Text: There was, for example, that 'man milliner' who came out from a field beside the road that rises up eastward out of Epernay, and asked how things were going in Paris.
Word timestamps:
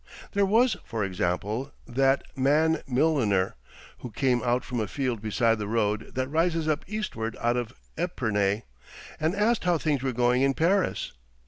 There 0.31 0.47
was, 0.47 0.77
for 0.83 1.03
example, 1.03 1.73
that 1.87 2.23
'man 2.35 2.81
milliner' 2.87 3.53
who 3.99 4.09
came 4.09 4.41
out 4.41 4.63
from 4.65 4.79
a 4.79 4.87
field 4.87 5.21
beside 5.21 5.59
the 5.59 5.67
road 5.67 6.15
that 6.15 6.27
rises 6.27 6.67
up 6.67 6.83
eastward 6.87 7.37
out 7.39 7.55
of 7.55 7.73
Epernay, 7.99 8.63
and 9.19 9.35
asked 9.35 9.63
how 9.63 9.77
things 9.77 10.01
were 10.01 10.11
going 10.11 10.41
in 10.41 10.55
Paris. 10.55 11.11